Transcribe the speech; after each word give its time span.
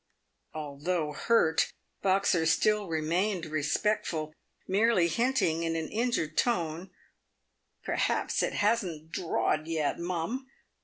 Although 0.55 1.11
hurt, 1.13 1.73
Boxer 2.01 2.47
still 2.47 2.87
remained 2.87 3.45
respectful, 3.45 4.33
merely 4.67 5.07
hinting, 5.07 5.61
in 5.61 5.75
an 5.75 5.89
injured 5.89 6.35
tone, 6.35 6.89
"Perhaps 7.83 8.41
it 8.41 8.53
hasn't 8.53 9.11
drawed 9.11 9.67
yet, 9.67 9.99
mum." 9.99 10.47